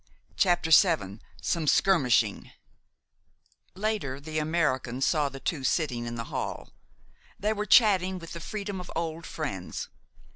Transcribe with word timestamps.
CHAPTER 0.35 0.71
VII 0.71 1.19
SOME 1.43 1.67
SKIRMISHING 1.67 2.49
Later, 3.75 4.19
the 4.19 4.39
American 4.39 4.99
saw 4.99 5.29
the 5.29 5.39
two 5.39 5.63
sitting 5.63 6.07
in 6.07 6.15
the 6.15 6.23
hall. 6.33 6.71
They 7.39 7.53
were 7.53 7.67
chatting 7.67 8.17
with 8.17 8.33
the 8.33 8.39
freedom 8.39 8.79
of 8.79 8.91
old 8.95 9.27
friends. 9.27 9.89